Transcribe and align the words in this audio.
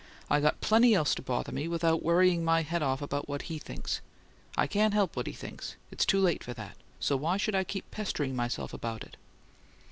"I 0.31 0.39
got 0.39 0.61
plenty 0.61 0.95
else 0.95 1.13
to 1.13 1.21
bother 1.21 1.51
me, 1.51 1.67
without 1.67 2.01
worrying 2.01 2.43
my 2.43 2.63
head 2.63 2.81
off 2.81 3.03
about 3.03 3.29
what 3.29 3.43
HE 3.43 3.59
thinks. 3.59 4.01
I 4.57 4.65
can't 4.65 4.95
help 4.95 5.15
what 5.15 5.27
he 5.27 5.33
thinks; 5.33 5.75
it's 5.91 6.07
too 6.07 6.19
late 6.19 6.43
for 6.43 6.55
that. 6.55 6.75
So 6.99 7.15
why 7.15 7.37
should 7.37 7.53
I 7.53 7.63
keep 7.63 7.91
pestering 7.91 8.35
myself 8.35 8.73
about 8.73 9.03
it?" 9.03 9.15